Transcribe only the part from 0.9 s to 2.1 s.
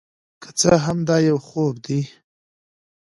دا یو خوب دی،